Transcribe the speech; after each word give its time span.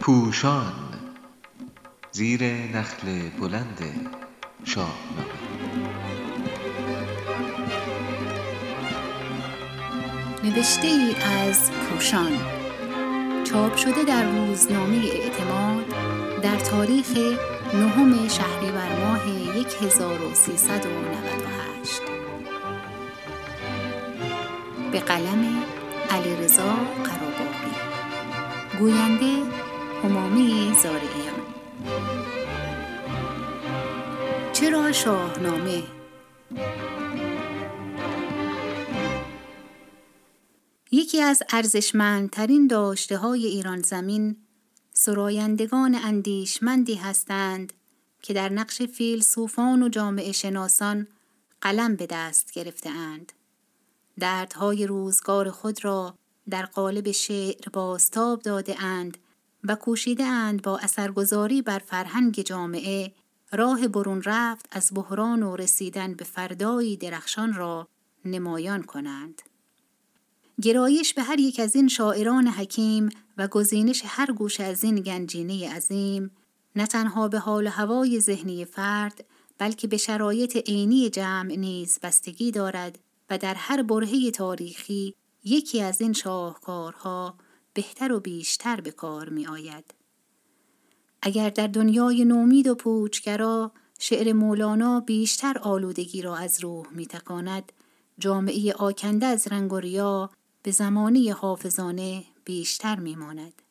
پوشان 0.00 0.72
زیر 2.12 2.44
نخل 2.44 3.28
بلند 3.40 4.10
شاهنامه 4.64 5.32
نوشته 10.44 10.86
ای 10.86 11.14
از 11.14 11.70
پوشان. 11.70 12.32
چاپ 13.44 13.76
شده 13.76 14.04
در 14.04 14.24
روزنامه 14.24 14.96
اعتماد 14.96 15.84
در 16.42 16.56
تاریخ 16.56 17.16
نهم 17.74 18.28
شهریور 18.28 19.04
ماه 19.04 19.20
1398 19.82 22.02
به 24.92 25.00
قلم 25.00 25.61
علیرضا 26.12 26.74
قراباقی 27.04 27.74
گوینده 28.78 29.44
همامه 30.02 30.74
زارعیان. 30.82 31.42
چرا 34.52 34.92
شاهنامه؟ 34.92 35.82
یکی 40.90 41.22
از 41.22 41.42
ارزشمندترین 41.52 42.66
داشته 42.66 43.16
های 43.16 43.46
ایران 43.46 43.80
زمین 43.80 44.36
سرایندگان 44.92 45.94
اندیشمندی 45.94 46.94
هستند 46.94 47.72
که 48.22 48.34
در 48.34 48.48
نقش 48.48 48.82
فیلسوفان 48.82 49.82
و 49.82 49.88
جامعه 49.88 50.32
شناسان 50.32 51.06
قلم 51.60 51.96
به 51.96 52.06
دست 52.06 52.52
گرفته 52.52 52.90
اند. 52.90 53.32
دردهای 54.20 54.86
روزگار 54.86 55.50
خود 55.50 55.84
را 55.84 56.14
در 56.50 56.66
قالب 56.66 57.10
شعر 57.10 57.68
بازتاب 57.72 58.42
داده 58.42 58.82
اند 58.82 59.18
و 59.64 59.74
کوشیده 59.74 60.24
اند 60.24 60.62
با 60.62 60.78
اثرگذاری 60.78 61.62
بر 61.62 61.78
فرهنگ 61.78 62.42
جامعه 62.42 63.12
راه 63.52 63.88
برون 63.88 64.22
رفت 64.22 64.66
از 64.70 64.90
بحران 64.94 65.42
و 65.42 65.56
رسیدن 65.56 66.14
به 66.14 66.24
فردایی 66.24 66.96
درخشان 66.96 67.54
را 67.54 67.88
نمایان 68.24 68.82
کنند. 68.82 69.42
گرایش 70.62 71.14
به 71.14 71.22
هر 71.22 71.40
یک 71.40 71.60
از 71.60 71.76
این 71.76 71.88
شاعران 71.88 72.48
حکیم 72.48 73.08
و 73.38 73.48
گزینش 73.48 74.02
هر 74.06 74.32
گوش 74.32 74.60
از 74.60 74.84
این 74.84 75.00
گنجینه 75.00 75.74
عظیم 75.74 76.30
نه 76.76 76.86
تنها 76.86 77.28
به 77.28 77.38
حال 77.38 77.66
و 77.66 77.70
هوای 77.70 78.20
ذهنی 78.20 78.64
فرد 78.64 79.24
بلکه 79.58 79.88
به 79.88 79.96
شرایط 79.96 80.56
عینی 80.56 81.10
جمع 81.10 81.54
نیز 81.56 81.98
بستگی 82.02 82.50
دارد 82.50 82.98
و 83.32 83.38
در 83.38 83.54
هر 83.54 83.82
برهه 83.82 84.30
تاریخی 84.30 85.14
یکی 85.44 85.82
از 85.82 86.00
این 86.00 86.12
شاهکارها 86.12 87.34
بهتر 87.74 88.12
و 88.12 88.20
بیشتر 88.20 88.80
به 88.80 88.90
کار 88.90 89.28
می 89.28 89.46
آید. 89.46 89.94
اگر 91.22 91.50
در 91.50 91.66
دنیای 91.66 92.24
نومید 92.24 92.66
و 92.66 92.74
پوچگرا 92.74 93.72
شعر 93.98 94.32
مولانا 94.32 95.00
بیشتر 95.00 95.58
آلودگی 95.58 96.22
را 96.22 96.36
از 96.36 96.64
روح 96.64 96.86
می 96.90 97.06
تکاند، 97.06 97.72
جامعه 98.18 98.72
آکنده 98.72 99.26
از 99.26 99.46
رنگ 99.46 99.72
و 99.72 99.80
ریا 99.80 100.30
به 100.62 100.70
زمانی 100.70 101.30
حافظانه 101.30 102.24
بیشتر 102.44 102.96
می 102.96 103.16
ماند. 103.16 103.62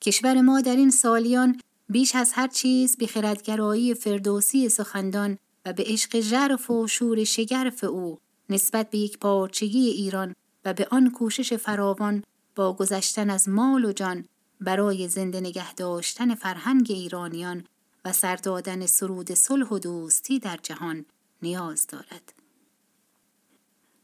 کشور 0.00 0.40
ما 0.40 0.60
در 0.60 0.76
این 0.76 0.90
سالیان 0.90 1.60
بیش 1.88 2.14
از 2.14 2.32
هر 2.32 2.48
چیز 2.48 2.96
به 2.96 3.06
خردگرایی 3.06 3.94
فردوسی 3.94 4.68
سخندان 4.68 5.38
و 5.66 5.72
به 5.72 5.84
عشق 5.86 6.20
ژرف 6.20 6.70
و 6.70 6.86
شور 6.86 7.24
شگرف 7.24 7.84
او 7.84 8.18
نسبت 8.50 8.90
به 8.90 8.98
یک 8.98 9.18
پارچگی 9.18 9.88
ایران 9.88 10.34
و 10.64 10.74
به 10.74 10.88
آن 10.90 11.10
کوشش 11.10 11.52
فراوان 11.52 12.24
با 12.54 12.72
گذشتن 12.72 13.30
از 13.30 13.48
مال 13.48 13.84
و 13.84 13.92
جان 13.92 14.24
برای 14.60 15.08
زنده 15.08 15.40
نگه 15.40 15.74
داشتن 15.74 16.34
فرهنگ 16.34 16.86
ایرانیان 16.90 17.64
و 18.04 18.12
سردادن 18.12 18.86
سرود 18.86 19.34
صلح 19.34 19.68
و 19.68 19.78
دوستی 19.78 20.38
در 20.38 20.58
جهان 20.62 21.04
نیاز 21.42 21.86
دارد. 21.86 22.32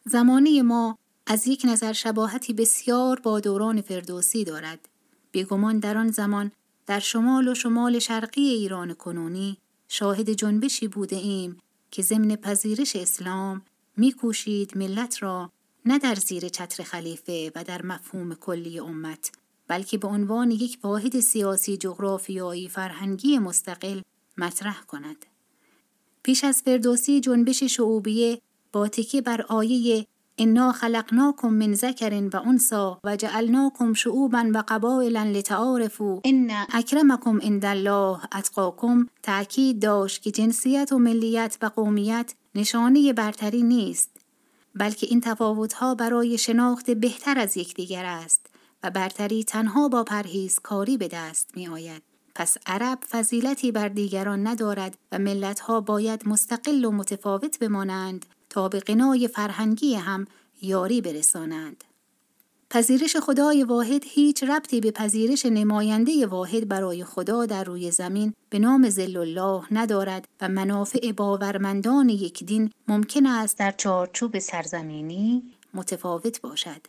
زمانی 0.05 0.63
ما 0.63 0.99
از 1.27 1.47
یک 1.47 1.63
نظر 1.65 1.93
شباهتی 1.93 2.53
بسیار 2.53 3.21
با 3.21 3.41
دوران 3.41 3.81
فردوسی 3.81 4.45
دارد. 4.45 4.89
بیگمان 5.33 5.79
در 5.79 5.97
آن 5.97 6.11
زمان 6.11 6.53
در 6.87 6.99
شمال 6.99 7.49
و 7.49 7.55
شمال 7.55 7.99
شرقی 7.99 8.49
ایران 8.49 8.95
کنونی 8.95 9.57
شاهد 9.89 10.31
جنبشی 10.31 10.89
بوده 10.89 11.17
ایم 11.17 11.59
که 11.91 12.03
ضمن 12.03 12.37
پذیرش 12.37 12.97
اسلام 12.97 13.63
میکوشید 13.97 14.77
ملت 14.77 15.23
را 15.23 15.51
نه 15.87 15.99
در 15.99 16.15
زیر 16.15 16.49
چتر 16.49 16.85
خلیفه 16.85 17.53
و 17.55 17.65
در 17.65 17.83
مفهوم 17.83 18.35
کلی 18.35 18.79
امت 18.79 19.33
بلکه 19.69 19.99
به 19.99 20.09
عنوان 20.09 20.51
یک 20.51 20.79
واحد 20.83 21.21
سیاسی 21.21 21.77
جغرافیایی 21.77 22.69
فرهنگی 22.69 23.39
مستقل 23.39 24.01
مطرح 24.39 24.81
کند. 24.81 25.27
پیش 26.23 26.45
از 26.45 26.63
فردوسی 26.63 27.21
جنبش 27.21 27.63
شعوبیه 27.63 28.41
با 28.73 28.89
تکیه 28.89 29.21
بر 29.21 29.43
آیه 29.43 30.07
انا 30.39 30.73
خلقناکم 30.73 31.49
من 31.49 31.75
ذکر 31.75 32.29
و 32.33 32.37
انسا 32.37 33.01
و 33.05 33.17
جعلناکم 33.17 33.93
شعوبا 33.93 34.51
و 34.55 34.63
قبائلا 34.69 35.23
لتعارفوا 35.23 36.21
ان 36.25 36.51
اکرمکم 36.73 37.41
عند 37.41 37.65
الله 37.65 38.19
اتقاکم 38.39 39.07
تأکید 39.23 39.83
داشت 39.83 40.23
که 40.23 40.31
جنسیت 40.31 40.93
و 40.93 40.99
ملیت 40.99 41.59
و 41.63 41.67
قومیت 41.67 42.35
نشانه 42.55 43.13
برتری 43.13 43.63
نیست 43.63 44.11
بلکه 44.75 45.07
این 45.07 45.21
تفاوتها 45.21 45.95
برای 45.95 46.39
شناخت 46.39 46.91
بهتر 46.91 47.39
از 47.39 47.57
یکدیگر 47.57 48.05
است 48.05 48.47
و 48.83 48.91
برتری 48.91 49.45
تنها 49.45 49.89
با 49.89 50.05
کاری 50.63 50.97
به 50.97 51.09
دست 51.09 51.51
می 51.57 51.69
آید. 51.69 52.03
پس 52.35 52.57
عرب 52.67 52.99
فضیلتی 53.11 53.73
بر 53.73 53.89
دیگران 53.89 54.47
ندارد 54.47 54.97
و 55.13 55.19
ملتها 55.19 55.81
باید 55.81 56.29
مستقل 56.29 56.85
و 56.85 56.91
متفاوت 56.91 57.59
بمانند 57.59 58.27
تا 58.53 58.69
به 58.69 58.81
قنای 58.81 59.29
فرهنگی 59.29 59.95
هم 59.95 60.27
یاری 60.63 61.01
برسانند. 61.01 61.85
پذیرش 62.71 63.17
خدای 63.17 63.65
واحد 63.65 64.03
هیچ 64.07 64.43
ربطی 64.45 64.81
به 64.81 64.91
پذیرش 64.91 65.47
نماینده 65.47 66.27
واحد 66.27 66.69
برای 66.69 67.05
خدا 67.05 67.47
در 67.47 67.65
روی 67.65 67.91
زمین 67.91 68.35
به 68.51 68.59
نام 68.59 68.89
زل 68.89 69.17
الله 69.17 69.63
ندارد 69.71 70.29
و 70.41 70.49
منافع 70.49 71.13
باورمندان 71.13 72.09
یک 72.09 72.45
دین 72.45 72.71
ممکن 72.89 73.27
است 73.27 73.59
در 73.59 73.71
چارچوب 73.71 74.39
سرزمینی 74.39 75.43
متفاوت 75.75 76.41
باشد. 76.41 76.87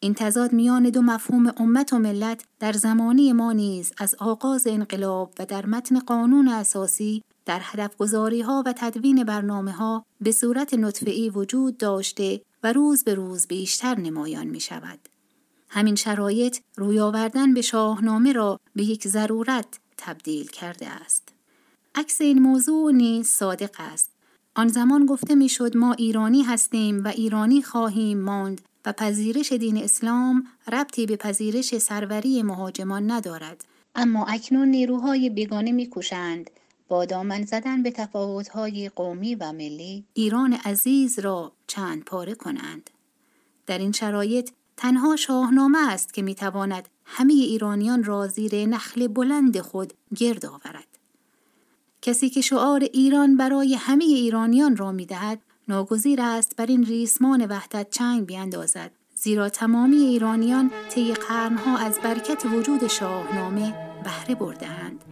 این 0.00 0.14
تضاد 0.14 0.52
میان 0.52 0.82
دو 0.90 1.02
مفهوم 1.02 1.52
امت 1.56 1.92
و 1.92 1.98
ملت 1.98 2.44
در 2.60 2.72
زمانی 2.72 3.32
ما 3.32 3.52
نیز 3.52 3.92
از 3.98 4.14
آغاز 4.18 4.66
انقلاب 4.66 5.32
و 5.38 5.46
در 5.46 5.66
متن 5.66 5.98
قانون 5.98 6.48
اساسی 6.48 7.22
در 7.44 7.60
هدف 7.62 8.14
ها 8.44 8.62
و 8.66 8.74
تدوین 8.76 9.24
برنامه 9.24 9.72
ها 9.72 10.04
به 10.20 10.32
صورت 10.32 10.74
نطفه‌ای 10.74 11.30
وجود 11.30 11.76
داشته 11.76 12.40
و 12.62 12.72
روز 12.72 13.04
به 13.04 13.14
روز 13.14 13.46
بیشتر 13.46 14.00
نمایان 14.00 14.46
می 14.46 14.60
شود. 14.60 14.98
همین 15.68 15.94
شرایط 15.94 16.58
روی 16.76 17.00
آوردن 17.00 17.54
به 17.54 17.62
شاهنامه 17.62 18.32
را 18.32 18.60
به 18.76 18.84
یک 18.84 19.08
ضرورت 19.08 19.78
تبدیل 19.98 20.46
کرده 20.46 20.88
است. 20.88 21.28
عکس 21.94 22.20
این 22.20 22.42
موضوع 22.42 22.92
نیز 22.92 23.26
صادق 23.26 23.76
است. 23.78 24.10
آن 24.54 24.68
زمان 24.68 25.06
گفته 25.06 25.34
می‌شد 25.34 25.76
ما 25.76 25.92
ایرانی 25.92 26.42
هستیم 26.42 27.04
و 27.04 27.08
ایرانی 27.08 27.62
خواهیم 27.62 28.20
ماند 28.20 28.60
و 28.86 28.92
پذیرش 28.92 29.52
دین 29.52 29.76
اسلام 29.76 30.44
ربطی 30.72 31.06
به 31.06 31.16
پذیرش 31.16 31.78
سروری 31.78 32.42
مهاجمان 32.42 33.10
ندارد. 33.10 33.64
اما 33.94 34.26
اکنون 34.26 34.68
نیروهای 34.68 35.30
بیگانه 35.30 35.72
میکوشند 35.72 36.50
با 36.92 37.04
دامن 37.04 37.42
زدن 37.42 37.82
به 37.82 37.90
تفاوت‌های 37.90 38.88
قومی 38.88 39.34
و 39.34 39.52
ملی 39.52 40.04
ایران 40.14 40.52
عزیز 40.52 41.18
را 41.18 41.52
چند 41.66 42.04
پاره 42.04 42.34
کنند. 42.34 42.90
در 43.66 43.78
این 43.78 43.92
شرایط 43.92 44.50
تنها 44.76 45.16
شاهنامه 45.16 45.92
است 45.92 46.14
که 46.14 46.22
می‌تواند 46.22 46.88
همه 47.04 47.32
ایرانیان 47.32 48.04
را 48.04 48.26
زیر 48.26 48.66
نخل 48.66 49.08
بلند 49.08 49.60
خود 49.60 49.92
گرد 50.16 50.46
آورد. 50.46 50.86
کسی 52.02 52.30
که 52.30 52.40
شعار 52.40 52.80
ایران 52.80 53.36
برای 53.36 53.74
همه 53.74 54.04
ایرانیان 54.04 54.76
را 54.76 54.92
می‌دهد 54.92 55.38
ناگزیر 55.68 56.20
است 56.22 56.56
بر 56.56 56.66
این 56.66 56.84
ریسمان 56.84 57.46
وحدت 57.46 57.90
چنگ 57.90 58.26
بیاندازد 58.26 58.90
زیرا 59.14 59.48
تمامی 59.48 59.96
ایرانیان 59.96 60.70
طی 60.90 61.14
قرنها 61.14 61.78
از 61.78 61.98
برکت 62.04 62.44
وجود 62.46 62.86
شاهنامه 62.86 63.74
بهره 64.04 64.34
بردهاند. 64.34 65.04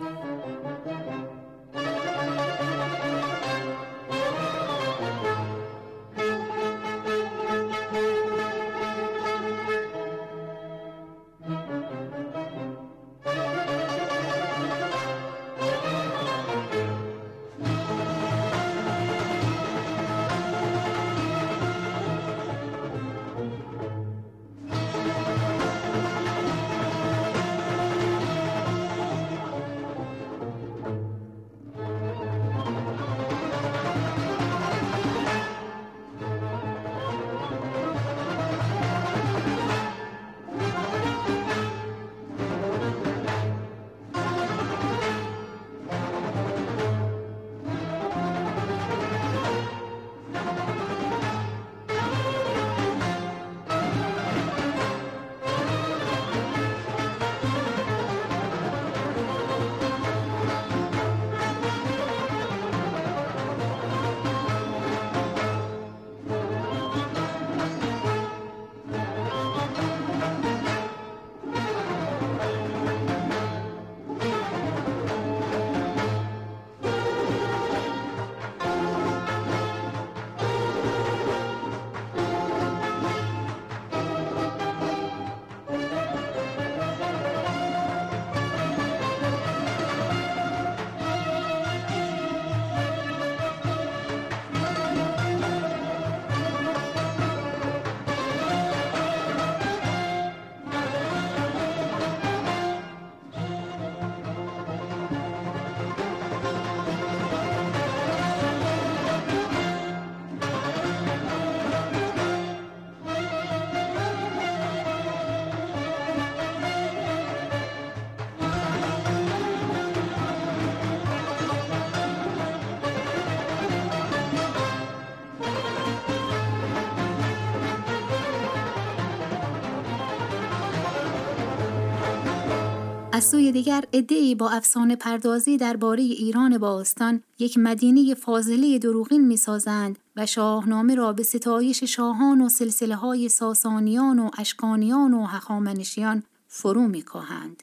از 133.12 133.24
سوی 133.24 133.52
دیگر 133.52 133.84
ادعی 133.92 134.34
با 134.34 134.50
افسانه 134.50 134.96
پردازی 134.96 135.56
درباره 135.56 136.02
ایران 136.02 136.58
باستان 136.58 137.22
یک 137.38 137.58
مدینه 137.58 138.14
فاضله 138.14 138.78
دروغین 138.78 139.26
می‌سازند 139.26 139.98
و 140.16 140.26
شاهنامه 140.26 140.94
را 140.94 141.12
به 141.12 141.22
ستایش 141.22 141.84
شاهان 141.84 142.40
و 142.40 142.48
سلسله 142.48 142.94
های 142.94 143.28
ساسانیان 143.28 144.18
و 144.18 144.30
اشکانیان 144.38 145.14
و 145.14 145.24
هخامنشیان 145.24 146.22
فرو 146.48 146.88
میکاهند. 146.88 147.62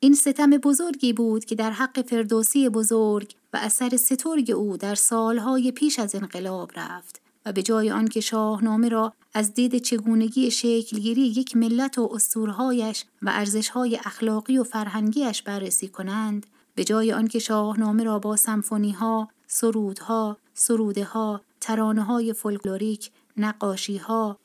این 0.00 0.14
ستم 0.14 0.50
بزرگی 0.50 1.12
بود 1.12 1.44
که 1.44 1.54
در 1.54 1.70
حق 1.70 2.02
فردوسی 2.02 2.68
بزرگ 2.68 3.34
و 3.52 3.56
اثر 3.62 3.96
سترگ 3.96 4.50
او 4.50 4.76
در 4.76 4.94
سالهای 4.94 5.72
پیش 5.72 5.98
از 5.98 6.14
انقلاب 6.14 6.70
رفت 6.76 7.23
و 7.46 7.52
به 7.52 7.62
جای 7.62 7.90
آنکه 7.90 8.20
شاهنامه 8.20 8.88
را 8.88 9.12
از 9.34 9.54
دید 9.54 9.78
چگونگی 9.78 10.50
شکلگیری 10.50 11.22
یک 11.22 11.56
ملت 11.56 11.98
و 11.98 12.10
اسطورهایش 12.12 13.04
و 13.22 13.30
ارزشهای 13.34 13.96
اخلاقی 14.04 14.58
و 14.58 14.64
فرهنگیش 14.64 15.42
بررسی 15.42 15.88
کنند 15.88 16.46
به 16.74 16.84
جای 16.84 17.12
آنکه 17.12 17.38
شاهنامه 17.38 18.04
را 18.04 18.18
با 18.18 18.36
سمفونیها، 18.36 19.28
سرودها، 19.46 20.36
سروده 20.54 21.04
ها، 21.04 21.40
ترانه 21.60 22.02
های 22.02 22.32
فولکلوریک، 22.32 23.10
نقاشی 23.36 23.96
ها، 23.96 24.38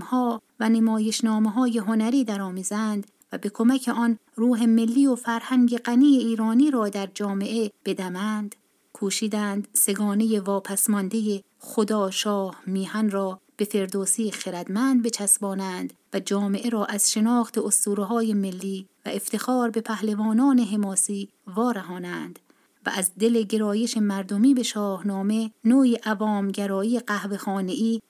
ها 0.00 0.42
و 0.60 0.68
نمایشنامه 0.68 1.50
های 1.50 1.78
هنری 1.78 2.24
درآمیزند 2.24 3.06
و 3.32 3.38
به 3.38 3.48
کمک 3.48 3.90
آن 3.96 4.18
روح 4.34 4.64
ملی 4.64 5.06
و 5.06 5.14
فرهنگ 5.14 5.78
غنی 5.78 6.16
ایرانی 6.16 6.70
را 6.70 6.88
در 6.88 7.08
جامعه 7.14 7.70
بدمند. 7.84 8.54
کوشیدند 8.96 9.68
سگانه 9.72 10.40
واپسمانده 10.40 11.42
خدا 11.58 12.10
شاه 12.10 12.62
میهن 12.66 13.10
را 13.10 13.40
به 13.56 13.64
فردوسی 13.64 14.30
خردمند 14.30 15.02
بچسبانند 15.02 15.92
و 16.14 16.20
جامعه 16.20 16.70
را 16.70 16.84
از 16.84 17.12
شناخت 17.12 17.58
های 17.98 18.34
ملی 18.34 18.86
و 19.06 19.08
افتخار 19.08 19.70
به 19.70 19.80
پهلوانان 19.80 20.58
حماسی 20.58 21.28
وارهانند 21.46 22.38
و 22.86 22.90
از 22.94 23.10
دل 23.18 23.42
گرایش 23.42 23.96
مردمی 23.96 24.54
به 24.54 24.62
شاهنامه 24.62 25.50
نوعی 25.64 25.98
عوامگرایی 26.04 26.98
قهوه 26.98 27.38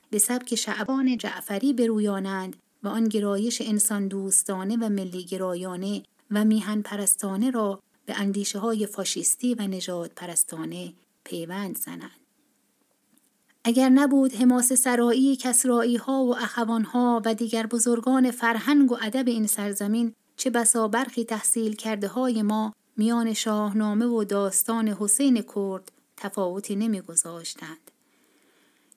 به 0.09 0.19
سبک 0.19 0.55
شعبان 0.55 1.17
جعفری 1.17 1.73
برویانند 1.73 2.55
و 2.83 2.87
آن 2.87 3.03
گرایش 3.03 3.61
انسان 3.61 4.07
دوستانه 4.07 4.77
و 4.77 4.89
ملی 4.89 5.23
گرایانه 5.23 6.03
و 6.31 6.45
میهن 6.45 6.81
پرستانه 6.81 7.51
را 7.51 7.79
به 8.07 8.19
اندیشه 8.19 8.59
های 8.59 8.85
فاشیستی 8.85 9.55
و 9.55 9.61
نجات 9.61 10.11
پرستانه 10.15 10.93
پیوند 11.23 11.77
زنند. 11.77 12.11
اگر 13.63 13.89
نبود 13.89 14.35
حماس 14.35 14.73
سرایی 14.73 15.35
کسرایی 15.35 15.95
ها 15.97 16.23
و 16.23 16.37
اخوان 16.37 16.83
ها 16.83 17.21
و 17.25 17.33
دیگر 17.33 17.65
بزرگان 17.65 18.31
فرهنگ 18.31 18.91
و 18.91 18.97
ادب 19.01 19.27
این 19.27 19.47
سرزمین 19.47 20.13
چه 20.37 20.49
بسا 20.49 20.87
برخی 20.87 21.23
تحصیل 21.23 21.75
کرده 21.75 22.07
های 22.07 22.41
ما 22.41 22.73
میان 22.97 23.33
شاهنامه 23.33 24.05
و 24.05 24.23
داستان 24.23 24.87
حسین 24.87 25.41
کرد 25.55 25.91
تفاوتی 26.17 26.75
نمیگذاشتند. 26.75 27.91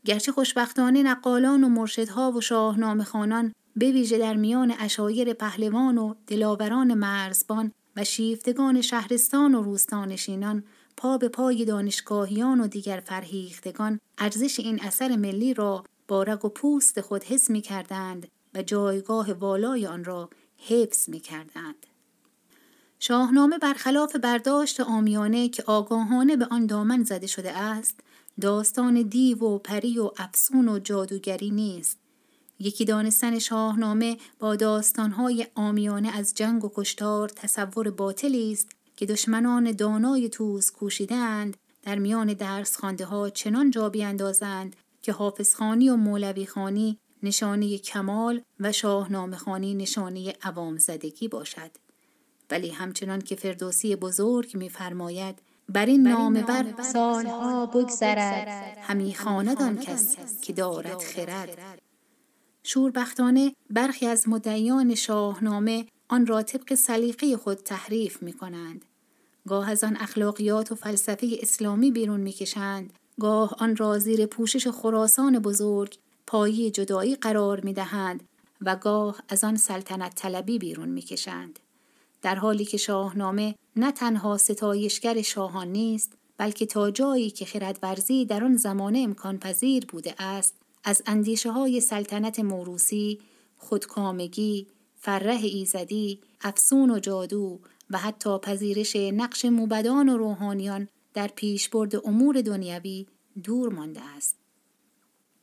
گرچه 0.05 0.33
خوشبختانه 0.33 1.03
نقالان 1.03 1.65
و 1.65 1.69
مرشدها 1.69 2.33
و 2.33 2.41
شاهنامه 2.41 3.05
خانان 3.05 3.53
به 3.77 3.91
ویژه 3.91 4.19
در 4.19 4.35
میان 4.35 4.75
اشایر 4.79 5.33
پهلوان 5.33 5.99
و 5.99 6.15
دلاوران 6.27 6.95
مرزبان 6.95 7.73
و 7.97 8.05
شیفتگان 8.05 8.83
شهرستان 8.83 9.55
و 9.55 9.63
روستانشینان 9.63 10.65
پا 10.97 11.19
به 11.19 11.29
پای 11.29 11.65
دانشگاهیان 11.65 12.61
و 12.61 12.67
دیگر 12.67 13.03
فرهیختگان 13.07 14.01
ارزش 14.19 14.61
این 14.61 14.81
اثر 14.81 15.17
ملی 15.17 15.55
را 15.55 15.85
با 16.09 16.23
رگ 16.23 16.45
و 16.45 16.49
پوست 16.49 17.01
خود 17.01 17.25
حس 17.25 17.51
می 17.51 17.61
کردند 17.61 18.29
و 18.55 18.63
جایگاه 18.63 19.33
والای 19.33 19.87
آن 19.87 20.05
را 20.05 20.31
حفظ 20.59 21.09
می 21.09 21.21
کردند. 21.21 21.87
شاهنامه 22.99 23.59
برخلاف 23.59 24.17
برداشت 24.17 24.81
آمیانه 24.81 25.49
که 25.49 25.63
آگاهانه 25.67 26.37
به 26.37 26.47
آن 26.51 26.67
دامن 26.67 27.03
زده 27.03 27.27
شده 27.27 27.59
است 27.59 28.01
داستان 28.41 29.03
دیو 29.03 29.39
و 29.39 29.59
پری 29.59 29.99
و 29.99 30.11
افسون 30.17 30.69
و 30.69 30.79
جادوگری 30.79 31.51
نیست 31.51 31.99
یکی 32.61 32.85
دانستن 32.85 33.39
شاهنامه 33.39 34.17
با 34.39 34.57
داستانهای 34.57 35.47
آمیانه 35.55 36.17
از 36.17 36.35
جنگ 36.35 36.65
و 36.65 36.71
کشتار 36.75 37.29
تصور 37.29 37.91
باطلی 37.91 38.53
است 38.53 38.69
که 38.97 39.07
دشمنان 39.07 39.73
دانای 39.73 40.29
توز 40.29 40.71
کوشیدند 40.71 41.57
در 41.83 41.99
میان 41.99 42.33
درس 42.33 42.77
خانده 42.77 43.05
ها 43.05 43.31
چنان 43.31 43.71
جا 43.71 43.89
بیاندازند 43.89 44.77
که 45.03 45.13
حافظ 45.13 45.55
خانی 45.55 45.89
و 45.89 45.97
مولوی 45.97 46.47
خانی 46.47 46.99
نشانه 47.23 47.79
کمال 47.79 48.41
و 48.61 48.73
شاهنامه 48.73 49.37
خانی 49.37 49.75
نشانه 49.75 50.33
عوام 50.43 50.79
زدگی 50.79 51.29
باشد. 51.29 51.71
ولی 52.51 52.69
همچنان 52.71 53.21
که 53.21 53.37
فردوسی 53.37 53.97
بزرگ 53.97 54.57
میفرماید 54.57 55.43
بر 55.69 55.87
این 55.87 56.09
نامه 56.09 56.43
بر 56.43 56.83
سالها 56.83 57.67
بگذرد. 57.67 58.79
همی 58.81 59.15
خواند 59.15 59.63
آن 59.63 59.79
کس 59.79 60.17
که 60.43 60.53
دارد 60.53 60.99
خرد. 60.99 61.90
شوربختانه 62.65 63.55
برخی 63.71 64.07
از 64.07 64.29
مدعیان 64.29 64.95
شاهنامه 64.95 65.87
آن 66.09 66.27
را 66.27 66.43
طبق 66.43 66.75
سلیقه 66.75 67.37
خود 67.37 67.57
تحریف 67.57 68.23
می 68.23 68.33
کنند. 68.33 68.85
گاه 69.49 69.71
از 69.71 69.85
آن 69.85 69.97
اخلاقیات 69.97 70.73
و 70.73 70.75
فلسفه 70.75 71.39
اسلامی 71.43 71.91
بیرون 71.91 72.21
می‌کشند 72.21 72.93
گاه 73.21 73.55
آن 73.59 73.77
را 73.77 73.99
زیر 73.99 74.27
پوشش 74.27 74.69
خراسان 74.69 75.39
بزرگ 75.39 75.99
پایی 76.27 76.71
جدایی 76.71 77.15
قرار 77.15 77.61
می 77.61 77.73
دهند 77.73 78.23
و 78.61 78.77
گاه 78.77 79.23
از 79.29 79.45
آن 79.45 79.57
سلطنت 79.57 80.15
طلبی 80.15 80.59
بیرون 80.59 80.89
می‌کشند. 80.89 81.59
در 82.23 82.35
حالی 82.35 82.65
که 82.65 82.77
شاهنامه 82.77 83.55
نه 83.77 83.93
تنها 83.93 84.37
ستایشگر 84.37 85.23
شاهان 85.23 85.69
نیست 85.69 86.13
بلکه 86.37 86.67
تا 86.67 86.91
جایی 86.91 87.31
که 87.31 87.45
خردورزی 87.45 88.25
در 88.25 88.45
آن 88.45 88.57
زمانه 88.57 88.99
امکان 88.99 89.39
پذیر 89.39 89.87
بوده 89.87 90.15
است 90.19 90.55
از 90.85 91.03
اندیشه 91.07 91.51
های 91.51 91.81
سلطنت 91.81 92.41
موروسی، 92.41 93.21
خودکامگی، 93.57 94.67
فرح 94.97 95.41
ایزدی، 95.43 96.21
افسون 96.41 96.91
و 96.91 96.99
جادو 96.99 97.61
و 97.91 97.99
حتی 97.99 98.39
پذیرش 98.39 98.97
نقش 98.97 99.45
موبدان 99.45 100.09
و 100.09 100.17
روحانیان 100.17 100.89
در 101.15 101.29
پیشبرد 101.29 102.07
امور 102.07 102.41
دنیوی 102.41 103.07
دور 103.45 103.73
مانده 103.73 104.01
است. 104.17 104.37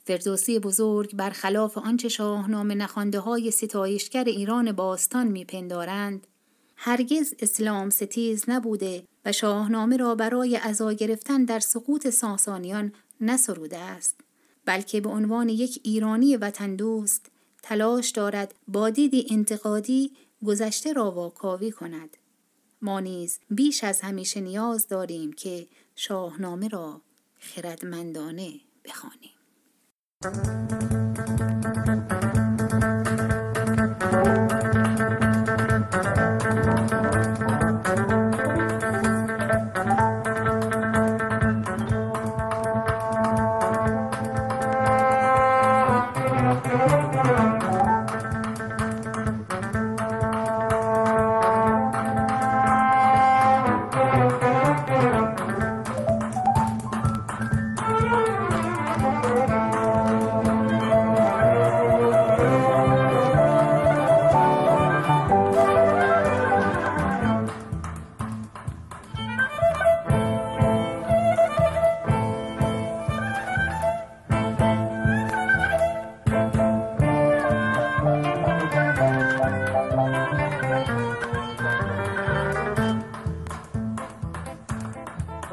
فردوسی 0.05 0.59
بزرگ 0.59 1.15
برخلاف 1.15 1.77
آنچه 1.77 2.09
شاهنامه 2.09 2.75
نخانده 2.75 3.19
های 3.19 3.51
ستایشگر 3.51 4.23
ایران 4.23 4.71
باستان 4.71 5.27
میپندارند 5.27 6.27
هرگز 6.75 7.33
اسلام 7.39 7.89
ستیز 7.89 8.43
نبوده 8.47 9.03
و 9.25 9.31
شاهنامه 9.31 9.97
را 9.97 10.15
برای 10.15 10.55
عزا 10.55 10.93
گرفتن 10.93 11.45
در 11.45 11.59
سقوط 11.59 12.09
ساسانیان 12.09 12.93
نسروده 13.21 13.77
است 13.77 14.21
بلکه 14.67 15.01
به 15.01 15.09
عنوان 15.09 15.49
یک 15.49 15.79
ایرانی 15.83 16.37
وطن 16.37 16.75
دوست 16.75 17.31
تلاش 17.63 18.09
دارد 18.09 18.55
با 18.67 18.89
دیدی 18.89 19.27
انتقادی 19.31 20.11
گذشته 20.45 20.93
را 20.93 21.11
واکاوی 21.11 21.71
کند. 21.71 22.17
ما 22.81 22.99
نیز 22.99 23.39
بیش 23.49 23.83
از 23.83 24.01
همیشه 24.01 24.41
نیاز 24.41 24.87
داریم 24.87 25.33
که 25.33 25.67
شاهنامه 25.95 26.67
را 26.67 27.01
خردمندانه 27.39 28.53
بخوانیم. 28.85 29.31